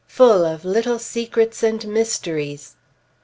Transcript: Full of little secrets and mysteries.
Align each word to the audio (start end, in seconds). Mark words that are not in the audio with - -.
Full 0.07 0.43
of 0.43 0.65
little 0.65 0.97
secrets 0.97 1.61
and 1.61 1.85
mysteries. 1.87 2.75